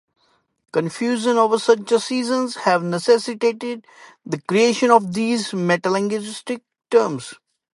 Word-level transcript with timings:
Confusion 0.71 1.37
over 1.37 1.59
such 1.59 1.85
decisions 1.85 2.55
have 2.55 2.81
necessitated 2.81 3.85
the 4.25 4.41
creation 4.41 4.89
of 4.89 5.13
these 5.13 5.51
metalinguistic 5.51 6.61
terms. 6.89 7.35